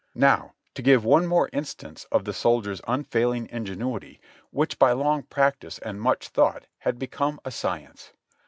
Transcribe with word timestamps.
Now 0.17 0.55
to 0.73 0.81
give 0.81 1.05
one 1.05 1.27
more 1.27 1.47
instance 1.53 2.05
of 2.11 2.25
the 2.25 2.33
soldier's 2.33 2.81
unfailing 2.87 3.45
in 3.49 3.65
genuity, 3.65 4.19
which 4.49 4.79
by 4.79 4.93
long 4.93 5.21
practice 5.21 5.77
and 5.77 6.01
much 6.01 6.29
thought 6.29 6.65
had 6.79 6.97
become 6.97 7.39
a 7.45 7.51
science. 7.51 8.11